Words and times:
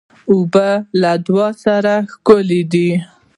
اوبه 0.31 0.69
له 1.01 1.11
دعا 1.25 1.47
سره 1.63 1.93
ښکلي 2.11 2.61
وي. 2.71 2.91